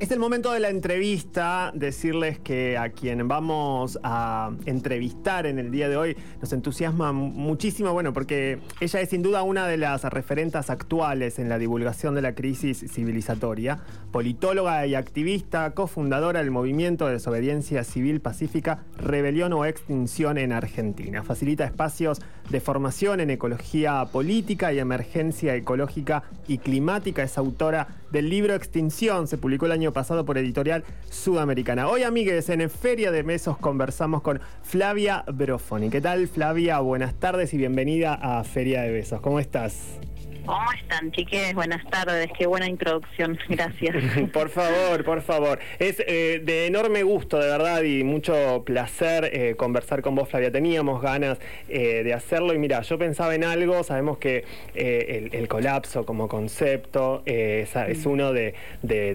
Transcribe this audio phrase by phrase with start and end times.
[0.00, 5.72] Es el momento de la entrevista, decirles que a quien vamos a entrevistar en el
[5.72, 10.04] día de hoy nos entusiasma muchísimo, bueno, porque ella es sin duda una de las
[10.04, 13.80] referentes actuales en la divulgación de la crisis civilizatoria,
[14.12, 21.24] politóloga y activista, cofundadora del movimiento de desobediencia civil pacífica Rebelión o Extinción en Argentina.
[21.24, 22.20] Facilita espacios
[22.50, 27.24] de formación en ecología política y emergencia ecológica y climática.
[27.24, 31.88] Es autora del libro Extinción, se publicó el año pasado por Editorial Sudamericana.
[31.88, 35.90] Hoy, amigues, en Feria de Mesos conversamos con Flavia Brofoni.
[35.90, 36.80] ¿Qué tal, Flavia?
[36.80, 39.20] Buenas tardes y bienvenida a Feria de Besos.
[39.20, 39.98] ¿Cómo estás?
[40.48, 41.52] ¿Cómo están, chiques?
[41.52, 43.94] Buenas tardes, qué buena introducción, gracias.
[44.32, 45.58] por favor, por favor.
[45.78, 50.50] Es eh, de enorme gusto, de verdad, y mucho placer eh, conversar con vos, Flavia.
[50.50, 51.38] Teníamos ganas
[51.68, 57.22] eh, de hacerlo y mira, yo pensaba en algo, sabemos que el, colapso como concepto
[57.26, 58.08] es, mm.
[58.08, 58.54] uno de,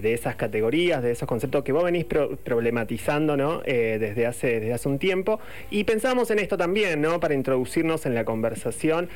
[0.04, 3.58] esas categorías, de esos conceptos que vos venís problematizando ¿no?
[3.60, 5.40] desde, hace, desde hace un tiempo,
[5.72, 7.18] y pensamos en esto también, ¿no?
[7.18, 9.08] Para introducirnos en la conversación,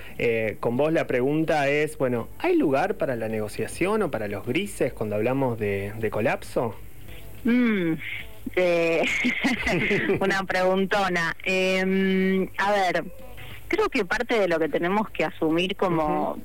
[0.58, 2.07] con vos la pregunta es, bueno,
[2.38, 6.74] ¿hay lugar para la negociación o para los grises cuando hablamos de, colapso?
[7.44, 7.92] Mm,
[8.56, 9.04] eh,
[10.20, 11.36] una preguntona.
[11.44, 13.04] Em, a ver,
[13.68, 16.38] creo que parte de lo que tenemos que asumir como,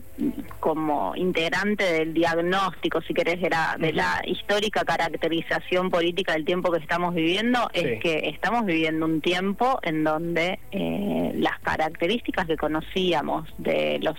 [0.59, 6.79] como integrante del diagnóstico, si querés, era de la histórica caracterización política del tiempo que
[6.79, 13.47] estamos viviendo, es que estamos viviendo un tiempo en donde eh, las características que conocíamos
[13.57, 14.17] de los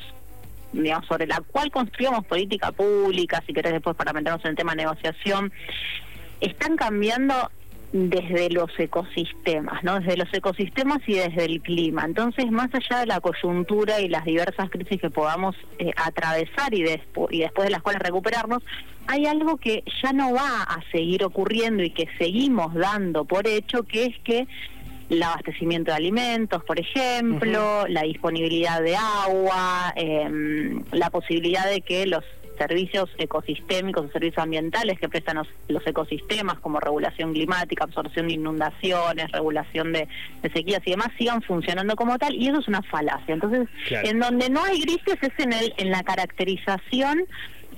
[0.74, 4.72] digamos, sobre la cual construimos política pública, si querés después para meternos en el tema
[4.72, 5.52] de negociación,
[6.40, 7.50] están cambiando
[7.92, 10.00] desde los ecosistemas, ¿no?
[10.00, 12.04] Desde los ecosistemas y desde el clima.
[12.04, 16.80] Entonces, más allá de la coyuntura y las diversas crisis que podamos eh, atravesar y,
[16.82, 18.64] y después de las cuales recuperarnos,
[19.06, 23.84] hay algo que ya no va a seguir ocurriendo y que seguimos dando por hecho,
[23.84, 24.48] que es que
[25.10, 32.06] el abastecimiento de alimentos, por ejemplo, la disponibilidad de agua, em, la posibilidad de que
[32.06, 32.24] los
[32.56, 35.38] servicios ecosistémicos, servicios ambientales que prestan
[35.68, 40.08] los, ecosistemas como regulación climática, absorción de inundaciones, regulación de,
[40.52, 43.34] sequías y demás sigan funcionando como tal y eso es una falacia.
[43.34, 47.24] Entonces, en donde no hay grises es en el en la caracterización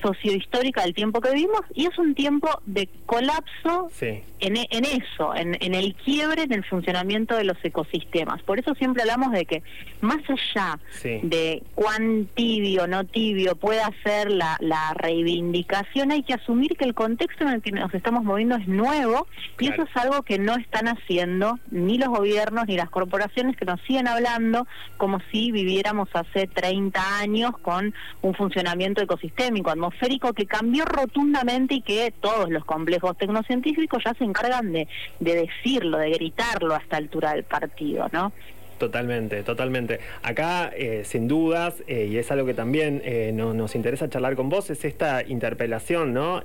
[0.01, 5.57] sociohistórica del tiempo que vivimos y es un tiempo de colapso en, en, eso, en,
[5.61, 8.43] en, el quiebre en el funcionamiento de los ecosistemas.
[8.43, 9.63] Por eso siempre hablamos de que
[10.01, 16.77] más allá de cuán tibio, no tibio pueda ser la, la reivindicación, hay que asumir
[16.77, 19.27] que el contexto en el que nos estamos moviendo es nuevo
[19.59, 23.65] y eso es algo que no están haciendo ni los gobiernos ni las corporaciones que
[23.65, 30.47] nos siguen hablando como si viviéramos hace 30 años con un funcionamiento ecosistémico, atmosférico que
[30.47, 34.89] cambió rotundamente y que todos los complejos tecnocientíficos ya se encargan de,
[35.21, 38.33] de decirlo, de gritarlo a esta altura del partido, ¿no?
[38.79, 40.01] Totalmente, totalmente.
[40.23, 44.51] Acá, eh, sin dudas, eh, y es algo que también eh, nos interesa charlar con
[44.51, 46.43] vos, es esta interpelación ¿no?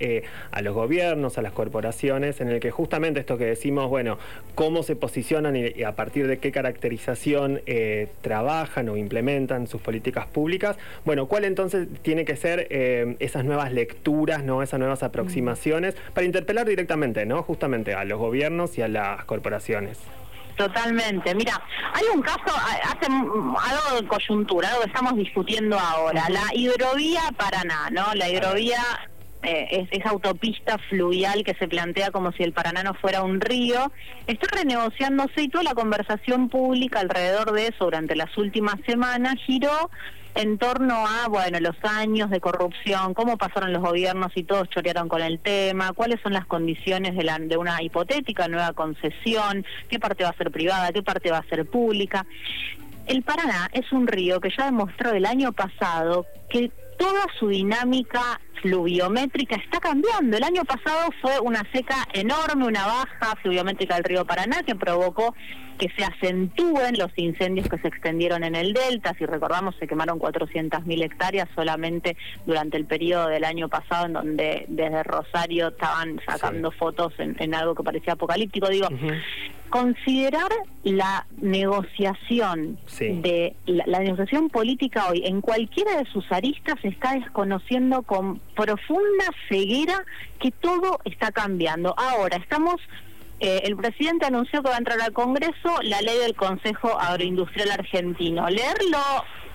[0.52, 4.18] a los gobiernos, a las corporaciones, en el que justamente esto que decimos, bueno,
[4.56, 7.62] cómo se posicionan y, a partir de qué caracterización
[8.22, 10.78] trabajan o implementan sus políticas públicas.
[11.06, 12.68] Bueno, ¿cuál entonces tiene que ser
[13.20, 14.64] esas nuevas lecturas, ¿no?
[14.64, 17.44] esas nuevas aproximaciones para interpelar directamente, ¿no?
[17.44, 20.00] justamente a los gobiernos y a las corporaciones?
[20.62, 21.34] Totalmente.
[21.34, 21.60] Mira,
[21.92, 27.90] hay un caso, hace algo de coyuntura, algo que estamos discutiendo ahora, la hidrovía Paraná,
[27.90, 28.14] ¿no?
[28.14, 28.80] La hidrovía
[29.44, 33.42] eh, es esa autopista fluvial que se plantea como si el Paraná no fuera un
[33.42, 33.92] río,
[34.28, 39.90] está renegociándose y toda la conversación pública alrededor de eso durante las últimas semanas giró
[40.36, 45.10] en torno a, bueno, los años de corrupción, cómo pasaron los gobiernos y todos chorearon
[45.10, 50.00] con el tema, cuáles son las condiciones de, la, de una hipotética nueva concesión, qué
[50.00, 52.26] parte va a ser privada, qué parte va a ser pública.
[53.08, 58.40] El Paraná es un río que ya demostró el año pasado que toda su dinámica
[58.62, 60.38] fluviométrica está cambiando.
[60.38, 65.34] El año pasado fue una seca enorme, una baja fluviométrica del río Paraná que provocó
[65.82, 69.16] que se acentúen los incendios que se extendieron en el delta.
[69.18, 72.16] Si recordamos, se quemaron 400.000 hectáreas solamente
[72.46, 77.74] durante el periodo del año pasado, en donde desde Rosario estaban sacando fotos en, algo
[77.74, 78.70] que parecía apocalíptico.
[78.70, 78.90] Digo,
[79.72, 80.52] considerar
[80.84, 88.04] la negociación de la, negociación política hoy en cualquiera de sus aristas se está desconociendo
[88.04, 90.04] con profunda ceguera
[90.40, 91.94] que todo está cambiando.
[91.98, 92.82] Ahora estamos
[93.40, 97.72] eh, el presidente anunció que va a entrar al Congreso la ley del Consejo Agroindustrial
[97.72, 98.48] Argentino.
[98.50, 99.00] Leerlo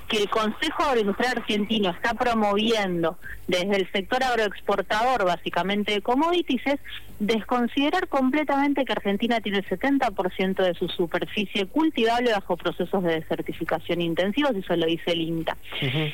[0.09, 3.19] que el Consejo Agroindustrial Argentino está promoviendo
[3.49, 6.81] desde el sector agroexportador, básicamente de commodities, es
[7.19, 14.01] desconsiderar completamente que Argentina tiene el 70% de su superficie cultivable bajo procesos de desertificación
[14.01, 15.57] intensivos, eso lo dice el INTA.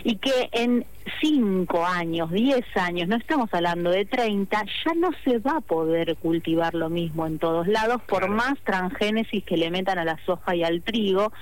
[0.05, 0.85] Y que en
[1.21, 6.17] 5 años, 10 años, no estamos hablando de 30, ya no se va a poder
[6.17, 10.55] cultivar lo mismo en todos lados, por más transgénesis que le metan a la soja
[10.55, 11.33] y al trigo,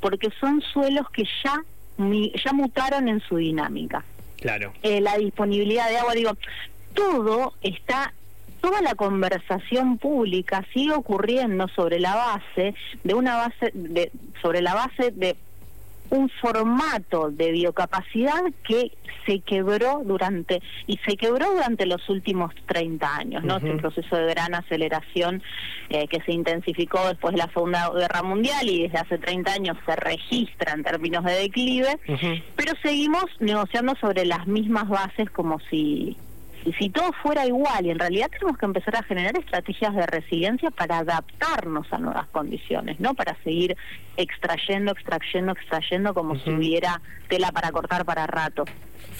[0.00, 1.62] porque son suelos que ya,
[2.00, 4.04] ya mutaron en su dinámica.
[4.40, 4.72] Claro.
[4.82, 6.32] Eh, la disponibilidad de agua, digo,
[6.94, 8.12] todo está
[8.60, 12.74] toda la conversación pública sigue ocurriendo sobre la base
[13.04, 14.12] de una base de
[14.42, 15.36] sobre la base de
[16.10, 18.92] un formato de biocapacidad que
[19.26, 23.56] se quebró durante y se quebró durante los últimos 30 años, ¿no?
[23.56, 25.42] Es un proceso de gran aceleración
[25.88, 29.76] eh, que se intensificó después de la Segunda Guerra Mundial y desde hace 30 años
[29.86, 31.98] se registra en términos de declive,
[32.56, 36.16] pero seguimos negociando sobre las mismas bases como si
[36.78, 40.70] si todo fuera igual, y en realidad tenemos que empezar a generar estrategias de resiliencia
[40.70, 43.14] para adaptarnos a nuevas condiciones, ¿no?
[43.14, 43.76] Para seguir
[44.16, 48.64] extrayendo, extrayendo, extrayendo como si hubiera tela para cortar para rato.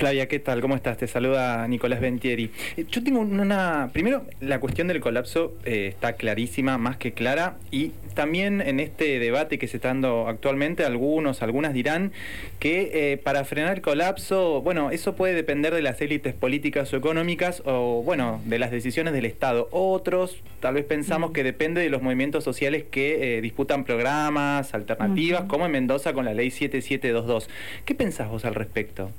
[0.01, 0.63] Flavia, ¿qué tal?
[0.63, 0.97] ¿Cómo estás?
[0.97, 2.51] Te saluda Nicolás Ventieri.
[2.79, 3.91] Eh, yo tengo una...
[3.93, 9.19] Primero, la cuestión del colapso eh, está clarísima, más que clara, y también en este
[9.19, 12.13] debate que se está dando actualmente, algunos, algunas dirán
[12.59, 16.97] que eh, para frenar el colapso, bueno, eso puede depender de las élites políticas o
[16.97, 19.69] económicas o, bueno, de las decisiones del Estado.
[19.71, 25.67] Otros, tal vez pensamos que depende de los movimientos sociales que disputan programas, alternativas, como
[25.67, 27.51] en Mendoza con la ley 7722.
[27.85, 29.11] ¿Qué pensás vos al respecto?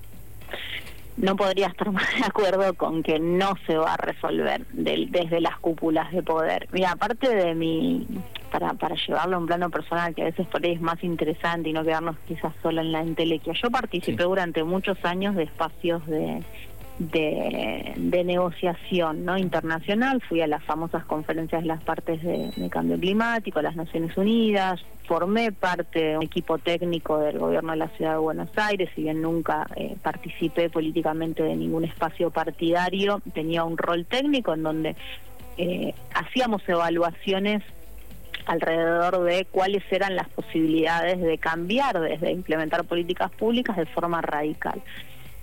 [1.17, 5.57] No podría estar más de acuerdo con que no se va a resolver desde las
[5.59, 6.67] cúpulas de poder.
[6.71, 8.07] Mira, aparte de mi,
[8.51, 11.69] para, para llevarlo a un plano personal, que a veces por ahí es más interesante
[11.69, 16.05] y no quedarnos quizás solo en la entelequia, yo participé durante muchos años de espacios
[16.07, 16.43] de,
[17.09, 23.61] de, negociación no internacional, fui a las famosas conferencias de las partes de, cambio climático,
[23.61, 28.19] las Naciones Unidas, formé parte de un equipo técnico del gobierno de la ciudad de
[28.19, 34.05] Buenos Aires, si bien nunca eh, participé políticamente de ningún espacio partidario, tenía un rol
[34.05, 34.95] técnico en donde
[35.57, 37.63] eh, hacíamos evaluaciones
[38.45, 44.81] alrededor de cuáles eran las posibilidades de cambiar, desde implementar políticas públicas de forma radical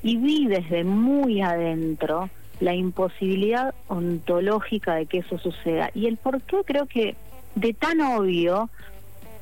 [0.03, 2.31] y vi desde muy adentro
[2.61, 5.91] la imposibilidad ontológica de que eso suceda.
[5.95, 7.17] Y el por qué creo que
[7.55, 8.71] de tan obvio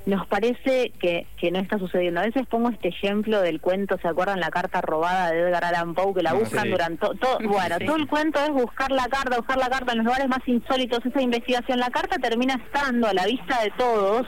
[0.07, 2.21] nos parece que, que no está sucediendo.
[2.21, 5.95] A veces pongo este ejemplo del cuento, ¿se acuerdan la carta robada de Edgar Allan
[5.95, 7.39] Poe que la buscan durante todo?
[7.43, 10.47] Bueno, todo el cuento es buscar la carta, buscar la carta en los lugares más
[10.47, 11.05] insólitos.
[11.05, 14.27] Esa investigación, la carta termina estando a la vista de todos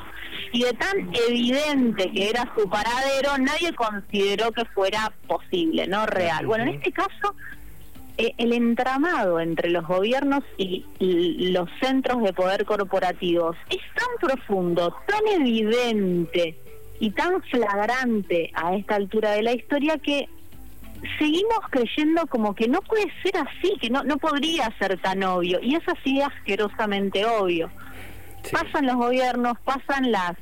[0.52, 6.44] y de tan evidente que era su paradero, nadie consideró que fuera posible, no real.
[6.46, 7.36] Bueno, en este caso
[8.18, 10.84] el entramado entre los gobiernos y,
[11.52, 16.58] los centros de poder corporativos es tan profundo, tan evidente
[17.00, 20.28] y tan flagrante a esta altura de la historia que
[21.18, 25.60] seguimos creyendo como que no puede ser así, que no, no podría ser tan obvio.
[25.62, 27.70] Y es así asquerosamente obvio.
[28.50, 30.32] Pasan los gobiernos, pasan las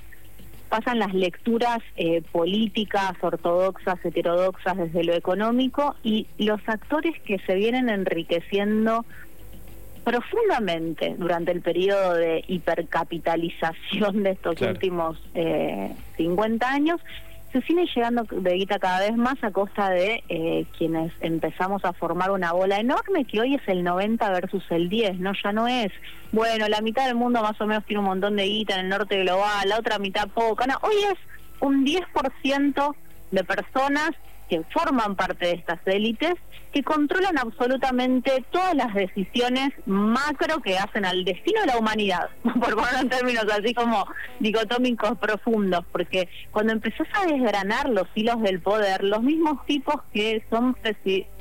[0.69, 7.55] pasan las lecturas eh, políticas, ortodoxas, heterodoxas desde lo económico y los actores que se
[7.55, 9.05] vienen enriqueciendo
[10.05, 17.00] profundamente durante el periodo de hipercapitalización de estos últimos eh, 50 años
[17.57, 21.95] se sigue llegando de guita cada vez más a costa de eh, quienes empezamos a
[21.95, 25.33] formar una bola enorme que hoy es el 90 versus el 10, ¿no?
[25.43, 25.91] Ya no es,
[26.33, 28.89] bueno, la mitad del mundo más o menos tiene un montón de guita en el
[28.91, 31.19] norte global, la otra mitad poca, no, hoy es
[31.61, 32.95] un 10%
[33.31, 34.11] de personas
[34.49, 36.35] que forman parte de estas élites,
[36.73, 42.75] que controlan absolutamente todas las decisiones macro que hacen al destino de la humanidad, por
[42.75, 44.07] ponerlo en términos así como
[44.41, 50.45] dicotómicos profundos, porque cuando empezás a desgranar los hilos del poder, los mismos tipos que
[50.50, 50.76] son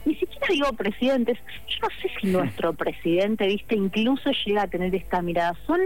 [0.05, 4.93] ni siquiera digo presidentes, yo no sé si nuestro presidente, viste, incluso llega a tener
[4.95, 5.81] esta mirada, son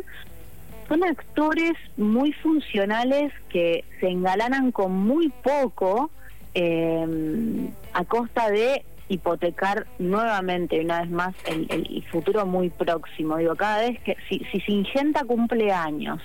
[0.89, 6.09] son actores muy funcionales que se engalanan con muy poco
[6.53, 13.37] eh, a costa de hipotecar nuevamente, una vez más, el, futuro muy próximo.
[13.37, 16.21] Digo, cada vez que, si, si Singenta cumple años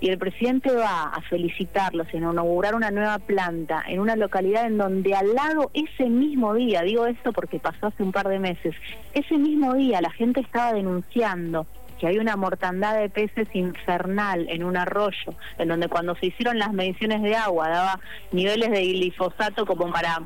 [0.00, 4.66] y el presidente va a felicitarlos y a inaugurar una nueva planta en una localidad
[4.66, 8.38] en donde al lado, ese mismo día, digo esto porque pasó hace un par de
[8.38, 8.74] meses,
[9.12, 11.66] ese mismo día la gente estaba denunciando
[11.98, 16.58] que hay una mortandad de peces infernal en un arroyo, en donde cuando se hicieron
[16.58, 18.00] las mediciones de agua daba
[18.32, 20.22] niveles de glifosato como para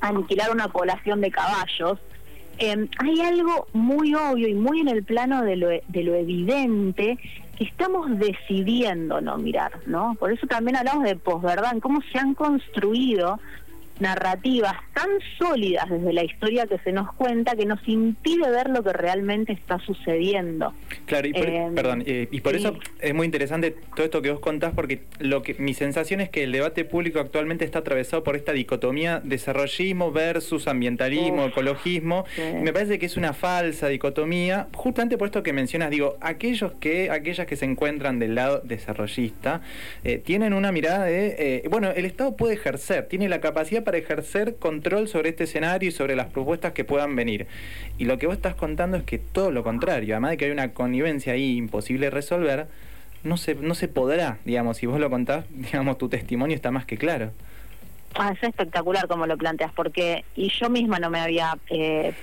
[0.00, 1.98] aniquilar una población de caballos,
[2.58, 7.18] eh, hay algo muy obvio y muy en el plano de lo, de lo evidente
[7.56, 10.14] que estamos decidiendo no mirar, ¿no?
[10.18, 13.40] Por eso también hablamos de posverdad, en cómo se han construido
[14.00, 18.82] narrativas tan sólidas desde la historia que se nos cuenta que nos impide ver lo
[18.82, 20.72] que realmente está sucediendo.
[21.06, 24.30] Claro, y por, eh, perdón, eh, y por eso es muy interesante todo esto que
[24.30, 28.22] vos contás, porque lo que mi sensación es que el debate público actualmente está atravesado
[28.24, 32.24] por esta dicotomía desarrollismo versus ambientalismo, ecologismo.
[32.62, 37.10] Me parece que es una falsa dicotomía, justamente por esto que mencionas, digo, aquellos que,
[37.10, 39.62] aquellas que se encuentran del lado desarrollista,
[40.04, 44.56] eh, tienen una mirada de, bueno, el Estado puede ejercer, tiene la capacidad para ejercer
[44.56, 47.46] control sobre este escenario y sobre las propuestas que puedan venir.
[47.98, 50.50] Y lo que vos estás contando es que todo lo contrario, además de que hay
[50.50, 52.66] una connivencia ahí imposible de resolver,
[53.22, 56.84] no se, no se podrá, digamos, si vos lo contás, digamos, tu testimonio está más
[56.84, 57.30] que claro.
[58.14, 62.14] Ah, es espectacular como lo planteas, porque y yo misma no me había eh,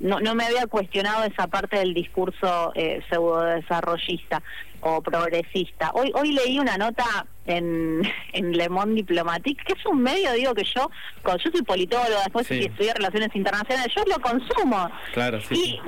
[0.00, 4.42] no, no, me había cuestionado esa parte del discurso eh, pseudo desarrollista
[4.80, 5.92] o progresista.
[5.94, 8.02] Hoy hoy leí una nota en,
[8.32, 10.90] en Le Monde Diplomatique, que es un medio, digo que yo,
[11.24, 14.90] yo soy politóloga, después estudié relaciones internacionales, yo lo consumo.
[15.12, 15.54] Claro, sí.
[15.54, 15.80] Y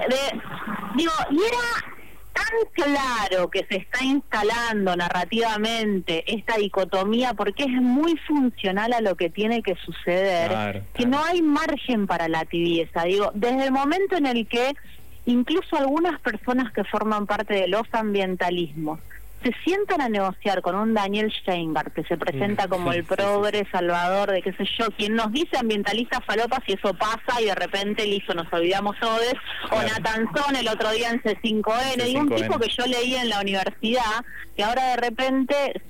[0.97, 1.95] digo, y era
[2.35, 9.17] tan claro que se está instalando narrativamente esta dicotomía porque es muy funcional a lo
[9.17, 13.05] que tiene que suceder, que no hay margen para la tibieza.
[13.05, 14.75] Digo, desde el momento en el que
[15.27, 18.99] incluso algunas personas que forman parte de los ambientalismos
[19.45, 23.69] se sientan a negociar con un Daniel Steingart que se presenta mm, como el progre
[23.71, 27.55] salvador de qué sé yo, quien nos dice ambientalista falopas y eso pasa y de
[27.55, 29.35] repente listo, nos olvidamos todos,
[29.71, 33.29] o Nathan Son el otro día en C5N, y un tipo que yo leí en
[33.29, 34.25] la universidad
[34.57, 35.83] que ahora de repente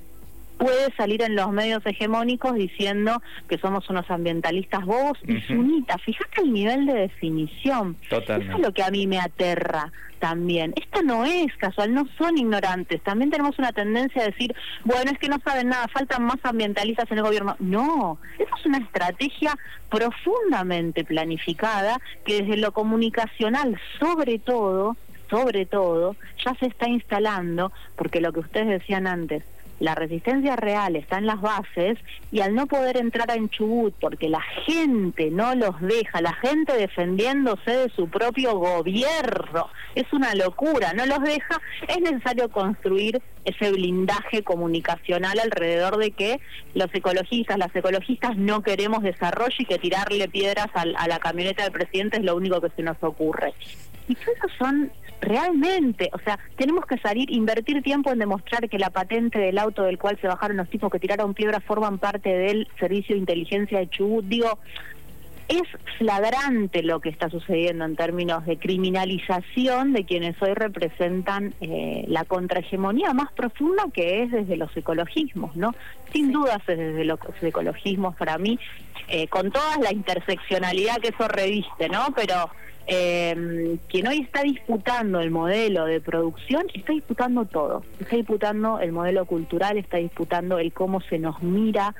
[0.58, 6.00] puede salir en los medios hegemónicos diciendo que somos unos ambientalistas bobos y sunitas.
[6.02, 7.96] Fíjate el nivel de definición.
[8.10, 10.72] Eso es lo que a mí me aterra también.
[10.76, 13.02] Esto no es casual, no son ignorantes.
[13.02, 17.10] También tenemos una tendencia a decir, bueno, es que no saben nada, faltan más ambientalistas
[17.10, 17.56] en el gobierno.
[17.58, 19.58] No, eso es una estrategia
[19.90, 24.96] profundamente planificada que desde lo comunicacional, sobre todo,
[25.28, 29.44] sobre todo, ya se está instalando, porque lo que ustedes decían antes,
[29.80, 31.98] la resistencia real está en las bases
[32.30, 36.76] y al no poder entrar en Chubut porque la gente no los deja, la gente
[36.76, 43.70] defendiéndose de su propio gobierno, es una locura, no los deja, es necesario construir ese
[43.72, 46.40] blindaje comunicacional alrededor de que
[46.74, 51.72] los ecologistas, las ecologistas no queremos desarrollo y que tirarle piedras a, la camioneta del
[51.72, 53.52] presidente es lo único que se nos ocurre.
[54.08, 54.92] Y esos son
[55.24, 59.82] realmente, o sea, tenemos que salir, invertir tiempo en demostrar que la patente del auto
[59.82, 63.78] del cual se bajaron los tipos que tiraron piedras forman parte del servicio de inteligencia
[63.78, 64.24] de Chubut.
[64.26, 64.58] Digo,
[65.48, 65.62] es
[65.98, 72.24] flagrante lo que está sucediendo en términos de criminalización de quienes hoy representan eh, la
[72.24, 75.74] contrahegemonía más profunda que es desde los ecologismos, ¿no?
[76.12, 78.58] Sin dudas es desde los ecologismos para mí,
[79.08, 82.06] eh, con toda la interseccionalidad que eso reviste, ¿no?
[82.16, 82.50] Pero
[82.86, 87.82] eh, quien hoy está disputando el modelo de producción, está disputando todo.
[88.00, 91.94] Está disputando el modelo cultural, está disputando el cómo se nos mira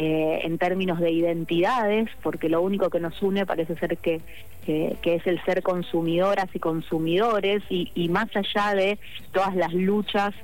[0.00, 4.20] eh, en términos de identidades, porque lo único que nos une parece ser que,
[4.64, 9.00] que, es el ser consumidoras y consumidores, y, y más allá de
[9.32, 10.36] todas las luchas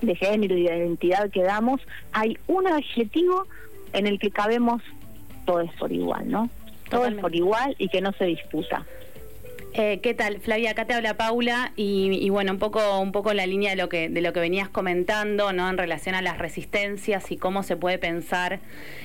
[0.00, 1.80] de género y de identidad que damos,
[2.12, 3.46] hay un objetivo
[3.94, 4.80] en el que cabemos
[5.44, 6.48] todos por igual, ¿no?
[6.88, 8.86] Todos por igual y que no se disputa.
[9.76, 10.70] Eh, ¿Qué tal, Flavia?
[10.70, 13.88] Acá te habla Paula y, bueno, un poco, un poco en la línea de lo
[13.88, 15.68] que de lo que venías comentando, ¿no?
[15.68, 18.60] En relación a las resistencias y cómo se puede pensar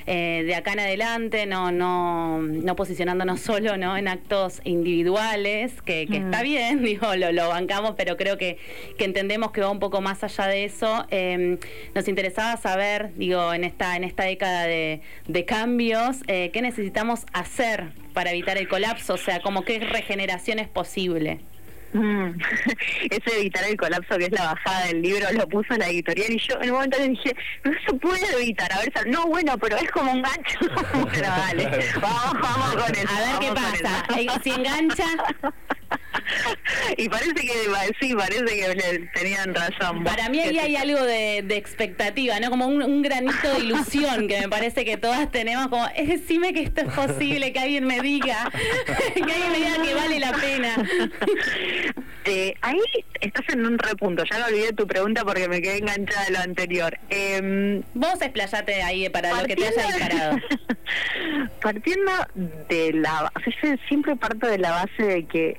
[0.06, 3.98] eh, de acá en adelante, no, no, no posicionándonos solo, ¿no?
[3.98, 6.44] En actos individuales, que, está mm.
[6.44, 8.60] bien, digo, lo, lo, bancamos, pero creo que,
[8.96, 11.08] que, entendemos que va un poco más allá de eso.
[11.10, 11.58] Em,
[11.96, 17.26] nos interesaba saber, digo, en esta, en esta década de, de cambios, eh, qué necesitamos
[17.34, 17.88] hacer
[18.20, 19.14] para evitar el colapso?
[19.14, 21.40] O sea, como qué regeneración es posible.
[21.94, 22.32] Mm.
[23.10, 26.30] Ese evitar el colapso que es la bajada del libro lo puso en la editorial
[26.30, 27.34] y yo en un momento le dije,
[27.64, 30.60] no se puede evitar, a ver, no, bueno, pero es como un gancho.
[31.14, 31.70] pero dale,
[32.02, 33.08] vamos, vamos con eso.
[33.08, 35.06] A ver qué pasa, si engancha...
[36.98, 37.54] y parece que
[38.00, 40.04] sí, parece que tenían razón.
[40.04, 42.50] Para mí ahí hay algo de, expectativa, ¿no?
[42.50, 46.64] Como un, granito de ilusión que me parece que todas tenemos, como, es decime que
[46.64, 48.52] esto es posible, que alguien me diga,
[49.14, 50.76] que alguien me diga que vale la pena.
[52.26, 52.80] Eh, ahí
[53.22, 56.40] estás en un repunto, ya no olvidé tu pregunta porque me quedé enganchada de lo
[56.40, 57.00] anterior.
[57.10, 60.38] Eh, Vos explayate ahí para lo que te haya disparado.
[61.62, 62.12] partiendo
[62.70, 63.32] de la...
[63.88, 65.58] siempre parto de la base de que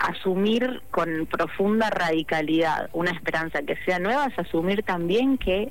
[0.00, 5.70] asumir con profunda radicalidad una esperanza que sea nueva es asumir también que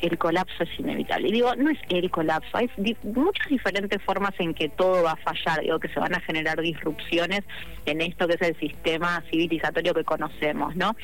[0.00, 1.28] el colapso es inevitable.
[1.28, 2.68] Y digo, no es el colapso, hay
[3.02, 6.60] muchas diferentes formas en que todo va a fallar, digo, que se van a generar
[6.60, 7.42] disrupciones
[7.86, 10.96] en esto que es el sistema civilizatorio que conocemos, ¿no?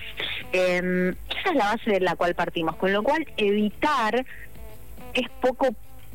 [0.53, 4.25] Eh, esa es la base de la cual partimos, con lo cual evitar
[5.15, 5.69] es poco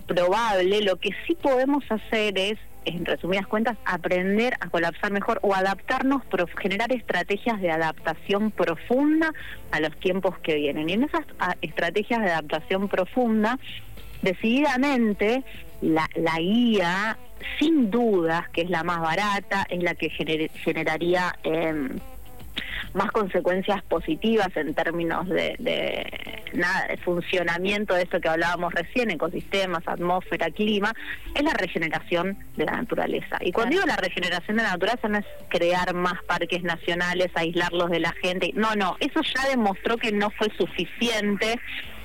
[0.08, 5.54] probable, lo que sí podemos hacer es en resumidas cuentas, aprender a colapsar mejor o
[5.54, 9.34] adaptarnos, pero generar estrategias de adaptación profunda
[9.72, 10.90] a los tiempos que vienen.
[10.90, 13.60] Y en esas ah, estrategias de adaptación profunda,
[14.22, 15.44] decididamente
[15.82, 17.18] la, la guía,
[17.60, 21.36] sin dudas, que es la más barata, es la que generaría...
[21.44, 21.90] Eh,
[22.94, 29.12] más consecuencias positivas en términos de, de, nada de funcionamiento de esto que hablábamos recién,
[29.12, 30.94] ecosistemas, atmósfera, clima,
[31.34, 33.38] es la regeneración de la naturaleza.
[33.42, 37.90] Y cuando digo la regeneración de la naturaleza no es crear más parques nacionales, aislarlos
[37.90, 41.60] de la gente, no, no, eso ya demostró que no fue suficiente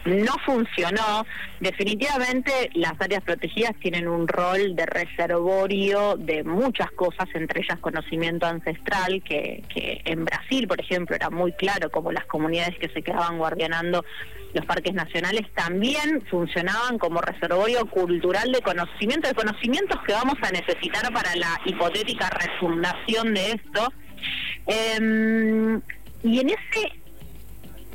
[0.04, 1.26] no funcionó.
[1.61, 8.47] Definitivamente las áreas protegidas tienen un rol de reservorio de muchas cosas, entre ellas conocimiento
[8.47, 9.62] ancestral, que,
[10.04, 14.04] en Brasil, por ejemplo, era muy claro como las comunidades que se quedaban guardianando
[14.52, 20.50] los parques nacionales también funcionaban como reservorio cultural de conocimiento, de conocimientos que vamos a
[20.50, 23.92] necesitar para la hipotética refundación de esto.
[24.66, 25.80] Em,
[26.25, 27.00] y en ese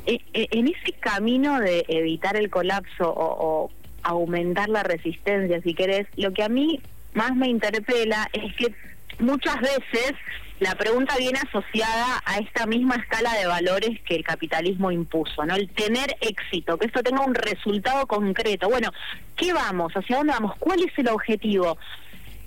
[0.06, 3.70] en ese camino de evitar el colapso o,
[4.02, 6.80] aumentar la resistencia, si querés, lo que a mí
[7.14, 8.72] más me interpela es que
[9.18, 10.12] muchas veces
[10.60, 15.56] la pregunta viene asociada a esta misma escala de valores que el capitalismo impuso, ¿no?
[15.56, 18.68] El tener éxito, que esto tenga un resultado concreto.
[18.68, 18.92] Bueno,
[19.36, 19.92] ¿qué vamos?
[19.92, 20.56] ¿Hacia dónde vamos?
[20.60, 21.76] ¿Cuál es el objetivo?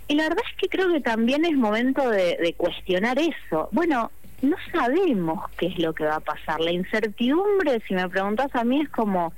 [0.08, 3.68] Y la verdad es que creo que también es momento de, de cuestionar eso.
[3.70, 4.10] Bueno,
[4.42, 6.60] no sabemos qué es lo que va a pasar.
[6.60, 9.32] La incertidumbre, si me preguntas a mí, es como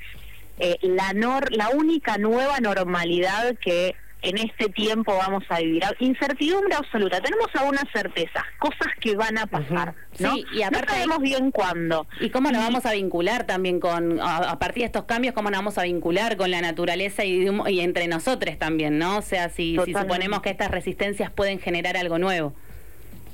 [0.58, 5.82] eh, la, nor la única nueva normalidad que en este tiempo vamos a vivir.
[5.98, 7.20] Incertidumbre absoluta.
[7.20, 9.94] Tenemos algunas certezas, cosas que van a pasar.
[10.20, 10.34] ¿no?
[10.34, 12.06] Sí, y aparte, sabemos bien cuándo.
[12.20, 15.58] ¿Y cómo nos vamos a vincular también con, a, partir de estos cambios, cómo nos
[15.58, 19.18] vamos a vincular con la naturaleza y, y entre nosotros también, ¿no?
[19.18, 22.54] O sea, si, si suponemos que estas resistencias pueden generar algo nuevo.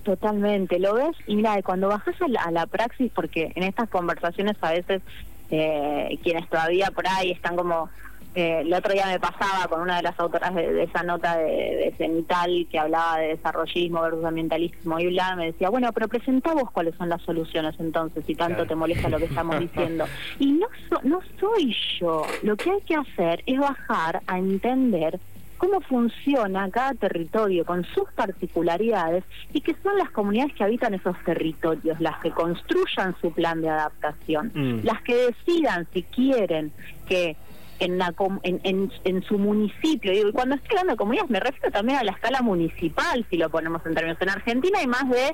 [0.09, 4.73] Totalmente, lo ves y mira, cuando bajas a la, praxis, porque en estas conversaciones a
[4.73, 5.03] veces
[5.51, 7.91] eh, quienes todavía por ahí están como
[8.35, 11.45] eh, el otro día me pasaba con una de las autoras de, esa nota de,
[11.45, 16.55] de, Cenital que hablaba de desarrollismo versus ambientalismo y bla, me decía, bueno, pero presenta
[16.55, 20.07] vos cuáles son las soluciones entonces, si tanto te molesta lo que estamos diciendo.
[20.39, 20.69] Y no,
[21.03, 25.21] no soy yo, lo que hay que hacer es bajar a entender
[25.59, 31.17] cómo funciona cada territorio con sus particularidades y que son las comunidades que habitan esos
[31.25, 34.85] territorios las que construyan su plan de adaptación, mm.
[34.85, 36.73] las que decidan si quieren
[37.07, 37.37] que
[37.81, 41.99] en, la, en, en, su municipio, y cuando estoy hablando de comunidades me refiero también
[41.99, 44.19] a la escala municipal, si lo ponemos en términos.
[44.21, 45.33] En Argentina hay más de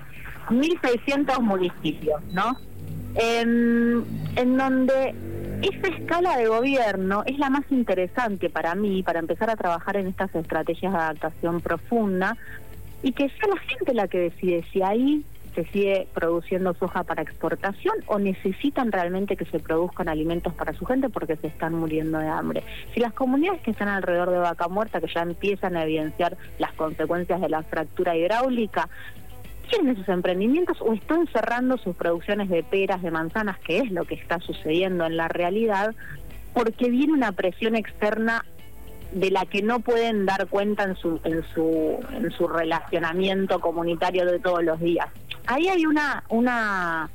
[0.50, 2.58] 1.600 municipios, ¿no?
[3.16, 5.14] en donde
[5.62, 10.06] esa escala de gobierno es la más interesante para mí, para empezar a trabajar en
[10.06, 12.36] estas estrategias de adaptación profunda,
[13.02, 17.22] y que sea la gente la que decide si ahí se sigue produciendo soja para
[17.22, 22.18] exportación o necesitan realmente que se produzcan alimentos para su gente porque se están muriendo
[22.18, 22.64] de hambre.
[22.92, 26.72] Si las comunidades que están alrededor de Vaca Muerta, que ya empiezan a evidenciar las
[26.72, 28.88] consecuencias de la fractura hidráulica,
[29.68, 34.04] quieren esos emprendimientos o están cerrando sus producciones de peras, de manzanas, que es lo
[34.04, 35.94] que está sucediendo en la realidad,
[36.52, 38.44] porque viene una presión externa
[39.12, 44.26] de la que no pueden dar cuenta en su en su en su relacionamiento comunitario
[44.26, 45.06] de todos los días.
[45.46, 47.10] Ahí hay una una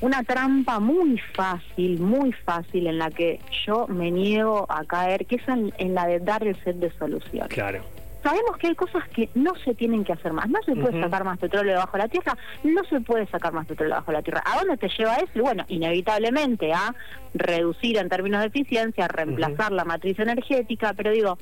[0.00, 5.36] una trampa muy fácil, muy fácil en la que yo me niego a caer, que
[5.36, 7.48] es en, en la de dar el set de soluciones.
[7.48, 7.82] Claro
[8.22, 10.48] sabemos que hay cosas que no se tienen que hacer más.
[10.48, 13.66] No se puede sacar más petróleo debajo de la tierra, no se puede sacar más
[13.66, 14.42] petróleo debajo de la tierra.
[14.44, 15.30] ¿A dónde te lleva eso?
[15.34, 16.94] Y bueno, inevitablemente a
[17.34, 21.38] reducir en términos de eficiencia, a reemplazar la matriz energética, pero digo,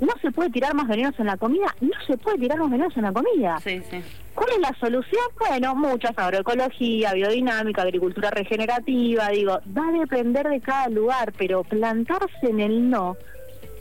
[0.00, 2.96] no se puede tirar más venenos en la comida, no se puede tirar más venenos
[2.96, 3.58] en la comida.
[3.62, 4.02] Sí, sí.
[4.34, 5.24] ¿Cuál es la solución?
[5.38, 12.46] Bueno, muchas, agroecología, biodinámica, agricultura regenerativa, digo, va a depender de cada lugar, pero plantarse
[12.48, 13.16] en el no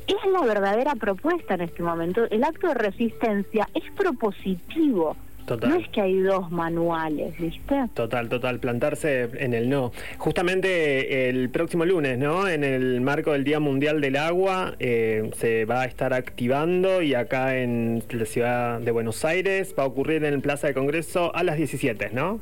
[0.07, 2.25] es la verdadera propuesta en este momento.
[2.29, 5.15] El acto de resistencia es propositivo.
[5.45, 5.69] Total.
[5.69, 7.85] No es que hay dos manuales, ¿viste?
[7.93, 9.93] Total, total, plantarse en el no.
[10.17, 12.49] Justamente el próximo lunes, ¿no?
[12.49, 17.13] En el marco del Día Mundial del Agua, eh, se va a estar activando y
[17.13, 21.33] acá en la ciudad de Buenos Aires va a ocurrir en el Plaza de Congreso
[21.33, 22.41] a las 17, ¿no?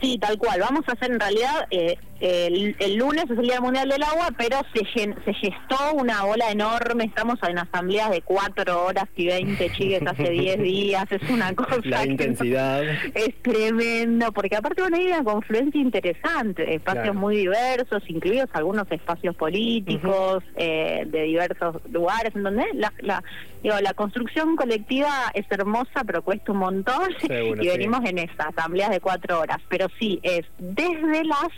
[0.00, 0.60] Sí, tal cual.
[0.60, 4.28] Vamos a hacer en realidad, eh, el, el lunes es el Día Mundial del Agua,
[4.36, 7.04] pero se, gen- se gestó una ola enorme.
[7.04, 11.04] Estamos en asambleas de cuatro horas y 20 chiques hace 10 días.
[11.10, 11.80] Es una cosa.
[11.84, 12.82] La que intensidad.
[13.14, 17.14] es tremendo, porque aparte a ir una confluencia interesante, espacios Claro.
[17.14, 23.22] muy diversos, incluidos algunos espacios políticos eh, de diversos lugares, en donde la, la,
[23.62, 27.70] digo, la construcción colectiva es hermosa, pero cuesta un montón, Seguro, y sí.
[27.70, 31.48] venimos en esas asambleas de cuatro horas, pero sí, es desde las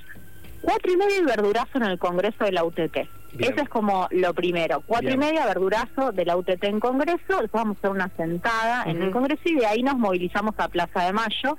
[0.61, 2.97] cuatro y media y verdurazo en el Congreso de la UTT.
[3.35, 3.53] Bien.
[3.53, 4.83] Eso es como lo primero.
[4.87, 5.23] Cuatro Bien.
[5.23, 7.41] y media, verdurazo de la UTT en Congreso.
[7.41, 9.11] Después vamos a hacer una sentada en el.
[9.11, 11.57] Congreso y de ahí nos movilizamos a Plaza de Mayo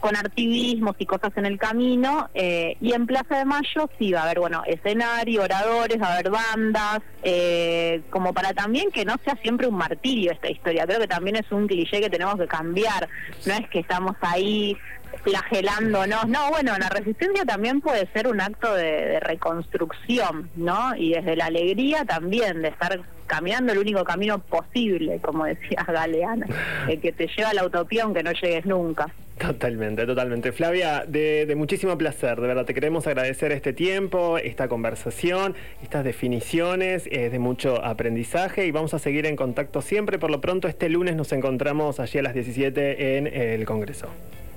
[0.00, 2.30] con activismos y cosas en el camino.
[2.32, 6.12] eh, y en Plaza de Mayo sí va a haber, bueno, escenario, oradores, va a
[6.14, 10.86] haber bandas, eh, como para también que no sea siempre un martirio esta historia.
[10.86, 13.10] Creo que también es un cliché que tenemos que cambiar.
[13.44, 14.74] No es que estamos ahí
[15.22, 16.28] flagelándonos.
[16.28, 20.96] No, bueno, la resistencia también puede ser un acto de, de reconstrucción, ¿no?
[20.96, 26.46] Y desde la alegría también, de estar caminando el único camino posible, como decía Galeano,
[26.88, 29.14] el que te lleva a la utopía aunque no llegues nunca.
[29.40, 30.52] Totalmente, totalmente.
[30.52, 36.04] Flavia, de, de muchísimo placer, de verdad te queremos agradecer este tiempo, esta conversación, estas
[36.04, 40.18] definiciones, es de mucho aprendizaje y vamos a seguir en contacto siempre.
[40.18, 44.08] Por lo pronto, este lunes nos encontramos allí a las 17 en el Congreso.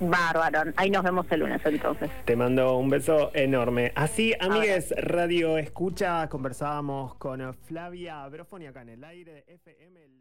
[0.02, 2.10] Bárbaro, ahí nos vemos el lunes entonces.
[2.26, 3.94] Te mando un beso enorme.
[3.96, 10.13] Así, amigues, Radio Escucha, conversábamos con Flavia Brofoni acá en el aire de FM.